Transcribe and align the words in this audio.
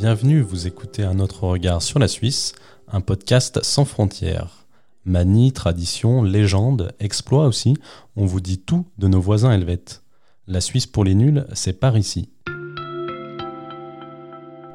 Bienvenue, 0.00 0.40
vous 0.40 0.66
écoutez 0.66 1.04
un 1.04 1.18
autre 1.18 1.44
regard 1.44 1.82
sur 1.82 1.98
la 1.98 2.08
Suisse, 2.08 2.54
un 2.90 3.02
podcast 3.02 3.62
sans 3.62 3.84
frontières. 3.84 4.66
Manie, 5.04 5.52
tradition, 5.52 6.22
légende, 6.22 6.94
exploit 7.00 7.44
aussi, 7.44 7.76
on 8.16 8.24
vous 8.24 8.40
dit 8.40 8.56
tout 8.56 8.86
de 8.96 9.08
nos 9.08 9.20
voisins 9.20 9.52
helvètes. 9.52 10.02
La 10.46 10.62
Suisse 10.62 10.86
pour 10.86 11.04
les 11.04 11.14
nuls, 11.14 11.46
c'est 11.52 11.78
par 11.78 11.98
ici. 11.98 12.30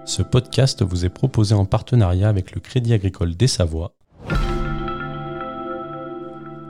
Ce 0.06 0.22
podcast 0.22 0.84
vous 0.84 1.06
est 1.06 1.10
proposé 1.10 1.56
en 1.56 1.66
partenariat 1.66 2.30
avec 2.30 2.54
le 2.54 2.62
Crédit 2.62 2.94
Agricole 2.94 3.36
des 3.36 3.48
Savoies. 3.48 3.96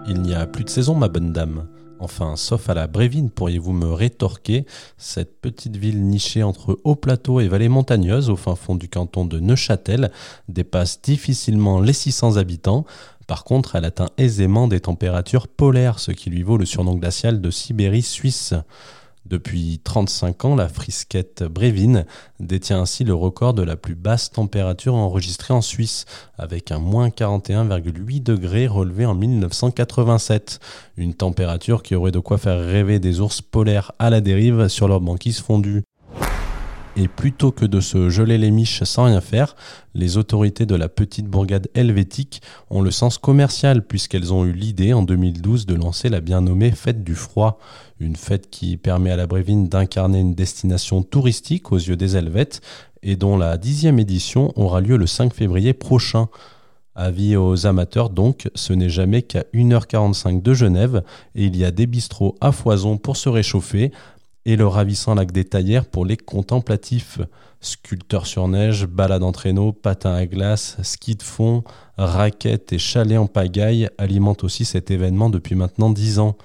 Il 0.08 0.22
n'y 0.22 0.34
a 0.34 0.48
plus 0.48 0.64
de 0.64 0.70
saison, 0.70 0.96
ma 0.96 1.10
bonne 1.10 1.34
dame. 1.34 1.68
Enfin, 2.00 2.36
sauf 2.36 2.70
à 2.70 2.73
la 2.73 2.88
Brévine, 2.88 3.30
pourriez-vous 3.30 3.71
me 3.71 3.91
rétorquer, 3.91 4.66
cette 4.98 5.39
petite 5.39 5.78
ville 5.78 6.04
nichée 6.04 6.43
entre 6.43 6.79
hauts 6.83 6.96
plateaux 6.96 7.39
et 7.39 7.47
vallées 7.47 7.70
montagneuses 7.70 8.29
au 8.29 8.36
fin 8.36 8.56
fond 8.56 8.75
du 8.75 8.89
canton 8.89 9.25
de 9.25 9.39
Neuchâtel 9.39 10.11
dépasse 10.50 11.01
difficilement 11.01 11.79
les 11.79 11.93
600 11.93 12.36
habitants. 12.37 12.86
Par 13.28 13.43
contre, 13.43 13.75
elle 13.75 13.86
atteint 13.86 14.10
aisément 14.18 14.68
des 14.68 14.82
températures 14.82 15.47
polaires, 15.47 16.00
ce 16.00 16.11
qui 16.11 16.29
lui 16.29 16.43
vaut 16.43 16.57
le 16.57 16.65
surnom 16.65 16.96
glacial 16.96 17.42
de 17.42 17.50
Sibérie 17.50 18.01
suisse. 18.01 18.54
Depuis 19.25 19.79
35 19.84 20.46
ans, 20.46 20.56
la 20.56 20.70
frisquette 20.70 21.43
Brévine 21.43 22.06
détient 22.39 22.82
ainsi 22.82 23.04
le 23.04 23.15
record 23.15 23.56
de 23.56 23.64
la 23.64 23.75
plus 23.75 23.96
basse 23.96 24.29
température 24.32 24.93
enregistrée 24.93 25.54
en 25.54 25.61
Suisse, 25.61 26.06
avec 26.38 26.71
un 26.71 26.78
moins 26.78 27.10
41,8 27.10 28.21
degrés 28.21 28.68
relevé 28.68 29.06
en 29.07 29.15
1987. 29.15 30.60
Une 30.98 31.15
température 31.15 31.82
qui 31.82 31.96
aurait 31.96 32.11
de 32.11 32.20
quoi 32.20 32.38
faire 32.38 32.64
rêver 32.64 33.00
des 33.00 33.20
ours 33.20 33.42
polaires 33.42 33.94
à 33.98 34.11
la 34.11 34.22
dérive 34.22 34.67
sur 34.67 34.88
leur 34.88 35.02
banquise 35.02 35.39
fondue. 35.39 35.84
Et 36.98 37.09
plutôt 37.09 37.52
que 37.52 37.66
de 37.66 37.82
se 37.82 38.10
geler 38.10 38.38
les 38.38 38.52
miches 38.52 38.84
sans 38.84 39.06
rien 39.06 39.20
faire, 39.20 39.58
les 39.94 40.16
autorités 40.16 40.66
de 40.66 40.76
la 40.76 40.88
petite 40.88 41.28
bourgade 41.28 41.68
helvétique 41.74 42.42
ont 42.70 42.82
le 42.82 42.92
sens 42.92 43.18
commercial 43.18 43.86
puisqu'elles 43.86 44.34
ont 44.34 44.46
eu 44.46 44.54
l'idée 44.54 44.94
en 44.94 45.02
2012 45.02 45.66
de 45.66 45.76
lancer 45.76 46.08
la 46.08 46.22
bien 46.22 46.40
nommée 46.40 46.72
Fête 46.72 47.04
du 47.04 47.16
Froid, 47.16 47.60
une 48.00 48.16
fête 48.16 48.50
qui 48.50 48.78
permet 48.78 49.12
à 49.12 49.18
la 49.18 49.28
Brévine 49.28 49.68
d'incarner 49.68 50.22
une 50.22 50.36
destination 50.36 51.04
touristique 51.04 51.74
aux 51.74 51.78
yeux 51.78 51.98
des 51.98 52.16
Helvètes 52.16 52.62
et 53.04 53.18
dont 53.18 53.38
la 53.38 53.58
dixième 53.58 54.00
édition 54.00 54.54
aura 54.56 54.80
lieu 54.80 54.96
le 54.96 55.08
5 55.08 55.34
février 55.34 55.74
prochain. 55.74 56.30
Avis 56.98 57.36
aux 57.36 57.68
amateurs 57.68 58.09
donc, 58.09 58.50
ce 58.56 58.72
n'est 58.72 58.88
jamais 58.88 59.22
qu'à 59.22 59.44
1h45 59.54 60.42
de 60.42 60.54
Genève 60.54 61.04
et 61.36 61.44
il 61.44 61.58
y 61.58 61.66
a 61.66 61.72
des 61.72 61.88
bistrots 61.88 62.38
à 62.40 62.54
foison 62.54 62.98
pour 62.98 63.18
se 63.18 63.28
réchauffer 63.28 63.92
et 64.46 64.56
le 64.56 64.68
ravissant 64.68 65.16
lac 65.16 65.32
des 65.32 65.46
Taillères 65.46 65.86
pour 65.86 66.06
les 66.06 66.18
contemplatifs. 66.18 67.20
Sculpteurs 67.62 68.28
sur 68.28 68.48
neige, 68.48 68.86
balade 68.86 69.24
en 69.24 69.32
traîneau, 69.32 69.72
patins 69.72 70.14
à 70.14 70.28
glace, 70.28 70.78
ski 70.84 71.16
de 71.16 71.24
fond, 71.24 71.64
raquettes 71.98 72.72
et 72.74 72.78
chalets 72.78 73.18
en 73.18 73.26
pagaille 73.26 73.90
alimentent 73.98 74.44
aussi 74.44 74.66
cet 74.66 74.92
événement 74.92 75.32
depuis 75.32 75.56
maintenant 75.56 75.90
dix 75.90 76.20
ans. 76.20 76.38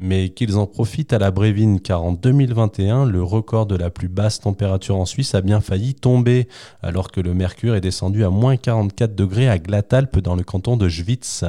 Mais 0.00 0.30
qu'ils 0.30 0.56
en 0.56 0.66
profitent 0.66 1.12
à 1.12 1.20
la 1.20 1.30
Brévine 1.30 1.80
car 1.80 2.02
en 2.02 2.10
2021, 2.10 3.04
le 3.04 3.22
record 3.22 3.66
de 3.66 3.76
la 3.76 3.88
plus 3.88 4.08
basse 4.08 4.40
température 4.40 4.96
en 4.96 5.06
Suisse 5.06 5.36
a 5.36 5.42
bien 5.42 5.60
failli 5.60 5.94
tomber 5.94 6.48
alors 6.82 7.12
que 7.12 7.20
le 7.20 7.34
mercure 7.34 7.76
est 7.76 7.80
descendu 7.80 8.24
à 8.24 8.30
moins 8.30 8.56
44 8.56 9.14
degrés 9.14 9.48
à 9.48 9.60
Glatalp 9.60 10.18
dans 10.18 10.34
le 10.34 10.42
canton 10.42 10.76
de 10.76 10.88
Schwytz. 10.88 11.44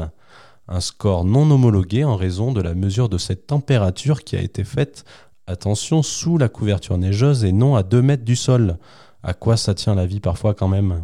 Un 0.67 0.81
score 0.81 1.25
non 1.25 1.49
homologué 1.49 2.03
en 2.03 2.15
raison 2.15 2.53
de 2.53 2.61
la 2.61 2.75
mesure 2.75 3.09
de 3.09 3.17
cette 3.17 3.47
température 3.47 4.23
qui 4.23 4.35
a 4.35 4.41
été 4.41 4.63
faite 4.63 5.03
Attention, 5.45 6.03
sous 6.03 6.37
la 6.37 6.47
couverture 6.47 6.97
neigeuse 6.97 7.43
et 7.43 7.51
non 7.51 7.75
à 7.75 7.83
2 7.83 8.01
mètres 8.01 8.23
du 8.23 8.37
sol. 8.37 8.77
À 9.23 9.33
quoi 9.33 9.57
ça 9.57 9.73
tient 9.73 9.93
la 9.93 10.05
vie 10.05 10.21
parfois 10.21 10.53
quand 10.53 10.69
même? 10.69 11.03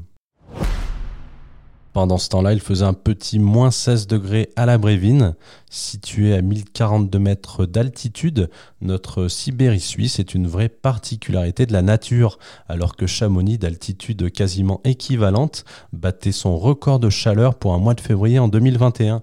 Pendant 1.92 2.18
ce 2.18 2.30
temps-là, 2.30 2.54
il 2.54 2.62
faisait 2.62 2.86
un 2.86 2.94
petit 2.94 3.38
moins 3.38 3.70
16 3.70 4.08
degrés 4.08 4.50
à 4.56 4.66
la 4.66 4.78
Brévine. 4.78 5.36
Située 5.70 6.34
à 6.34 6.42
1042 6.42 7.20
mètres 7.20 7.66
d'altitude, 7.66 8.50
notre 8.80 9.28
Sibérie 9.28 9.82
suisse 9.82 10.20
est 10.20 10.34
une 10.34 10.48
vraie 10.48 10.70
particularité 10.70 11.66
de 11.66 11.74
la 11.74 11.82
nature, 11.82 12.40
alors 12.70 12.96
que 12.96 13.08
Chamonix, 13.08 13.58
d'altitude 13.58 14.32
quasiment 14.32 14.80
équivalente, 14.86 15.66
battait 15.92 16.32
son 16.32 16.58
record 16.58 17.00
de 17.00 17.10
chaleur 17.10 17.56
pour 17.56 17.74
un 17.74 17.80
mois 17.80 17.94
de 17.94 18.02
février 18.02 18.40
en 18.40 18.48
2021, 18.48 19.22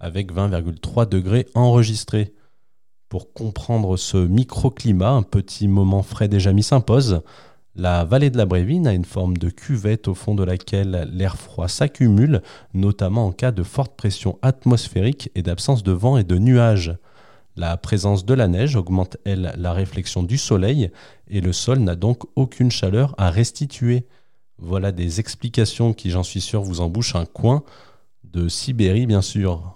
avec 0.00 0.32
20,3 0.34 1.08
degrés 1.08 1.46
enregistrés. 1.54 2.34
Pour 3.08 3.32
comprendre 3.32 3.96
ce 3.96 4.16
microclimat, 4.16 5.10
un 5.10 5.22
petit 5.22 5.68
moment 5.68 6.02
frais 6.02 6.26
déjà 6.26 6.52
mis 6.52 6.64
s'impose. 6.64 7.22
La 7.76 8.04
vallée 8.04 8.30
de 8.30 8.36
la 8.36 8.46
Brévine 8.46 8.88
a 8.88 8.94
une 8.94 9.04
forme 9.04 9.36
de 9.36 9.48
cuvette 9.48 10.08
au 10.08 10.14
fond 10.14 10.34
de 10.34 10.42
laquelle 10.42 11.08
l'air 11.12 11.36
froid 11.36 11.68
s'accumule, 11.68 12.42
notamment 12.74 13.26
en 13.26 13.32
cas 13.32 13.52
de 13.52 13.62
forte 13.62 13.94
pression 13.96 14.40
atmosphérique 14.42 15.30
et 15.36 15.42
d'absence 15.42 15.84
de 15.84 15.92
vent 15.92 16.16
et 16.16 16.24
de 16.24 16.38
nuages. 16.38 16.96
La 17.54 17.76
présence 17.76 18.24
de 18.24 18.34
la 18.34 18.48
neige 18.48 18.74
augmente, 18.74 19.18
elle, 19.24 19.54
la 19.56 19.72
réflexion 19.72 20.24
du 20.24 20.36
soleil, 20.36 20.90
et 21.28 21.40
le 21.40 21.52
sol 21.52 21.78
n'a 21.78 21.94
donc 21.94 22.24
aucune 22.34 22.72
chaleur 22.72 23.14
à 23.18 23.30
restituer. 23.30 24.06
Voilà 24.58 24.90
des 24.90 25.20
explications 25.20 25.92
qui, 25.92 26.10
j'en 26.10 26.24
suis 26.24 26.40
sûr, 26.40 26.62
vous 26.62 26.80
embouchent 26.80 27.14
un 27.14 27.24
coin 27.24 27.62
de 28.24 28.48
Sibérie, 28.48 29.06
bien 29.06 29.22
sûr. 29.22 29.75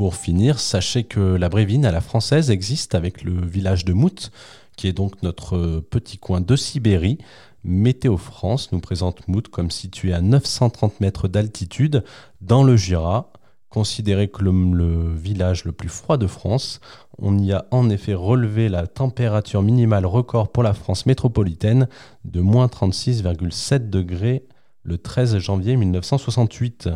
Pour 0.00 0.16
finir, 0.16 0.60
sachez 0.60 1.04
que 1.04 1.20
la 1.20 1.50
Brévine 1.50 1.84
à 1.84 1.92
la 1.92 2.00
française 2.00 2.50
existe 2.50 2.94
avec 2.94 3.22
le 3.22 3.38
village 3.44 3.84
de 3.84 3.92
Mout, 3.92 4.30
qui 4.74 4.88
est 4.88 4.94
donc 4.94 5.22
notre 5.22 5.80
petit 5.90 6.16
coin 6.16 6.40
de 6.40 6.56
Sibérie. 6.56 7.18
Météo 7.64 8.16
France 8.16 8.72
nous 8.72 8.80
présente 8.80 9.28
Mout 9.28 9.46
comme 9.48 9.70
situé 9.70 10.14
à 10.14 10.22
930 10.22 11.02
mètres 11.02 11.28
d'altitude 11.28 12.02
dans 12.40 12.64
le 12.64 12.78
Jura, 12.78 13.30
considéré 13.68 14.28
comme 14.28 14.74
le 14.74 15.14
village 15.14 15.66
le 15.66 15.72
plus 15.72 15.90
froid 15.90 16.16
de 16.16 16.26
France. 16.26 16.80
On 17.18 17.38
y 17.38 17.52
a 17.52 17.66
en 17.70 17.90
effet 17.90 18.14
relevé 18.14 18.70
la 18.70 18.86
température 18.86 19.60
minimale 19.60 20.06
record 20.06 20.50
pour 20.50 20.62
la 20.62 20.72
France 20.72 21.04
métropolitaine 21.04 21.88
de 22.24 22.40
moins 22.40 22.68
36,7 22.68 23.90
degrés 23.90 24.46
le 24.82 24.96
13 24.96 25.36
janvier 25.36 25.76
1968. 25.76 26.88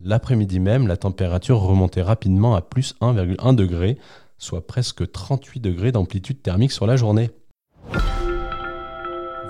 L'après-midi 0.00 0.60
même, 0.60 0.86
la 0.86 0.96
température 0.96 1.60
remontait 1.60 2.02
rapidement 2.02 2.54
à 2.54 2.60
plus 2.60 2.94
1,1 3.00 3.54
degré, 3.54 3.98
soit 4.38 4.66
presque 4.66 5.10
38 5.10 5.60
degrés 5.60 5.92
d'amplitude 5.92 6.42
thermique 6.42 6.72
sur 6.72 6.86
la 6.86 6.96
journée. 6.96 7.30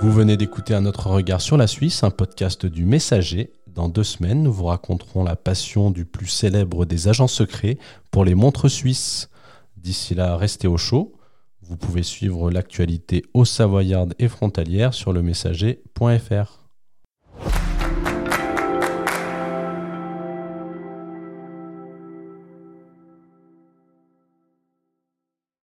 Vous 0.01 0.13
venez 0.13 0.37
d'écouter 0.37 0.75
un 0.75 0.87
autre 0.87 1.09
regard 1.09 1.41
sur 1.41 1.57
la 1.57 1.67
Suisse, 1.67 2.05
un 2.05 2.11
podcast 2.11 2.67
du 2.67 2.85
Messager. 2.85 3.51
Dans 3.67 3.89
deux 3.89 4.05
semaines, 4.05 4.43
nous 4.43 4.53
vous 4.53 4.67
raconterons 4.67 5.25
la 5.25 5.37
passion 5.37 5.91
du 5.91 6.05
plus 6.05 6.29
célèbre 6.29 6.85
des 6.85 7.09
agents 7.09 7.27
secrets 7.27 7.79
pour 8.11 8.25
les 8.25 8.35
montres 8.35 8.71
suisses. 8.71 9.31
D'ici 9.77 10.15
là, 10.15 10.37
restez 10.37 10.69
au 10.69 10.77
chaud. 10.77 11.15
Vous 11.63 11.77
pouvez 11.77 12.03
suivre 12.03 12.51
l'actualité 12.51 13.25
au 13.35 13.45
Savoyard 13.45 14.07
et 14.19 14.29
frontalière 14.29 14.95
sur 14.95 15.13
le 15.13 15.23
messager.fr. 15.23 16.66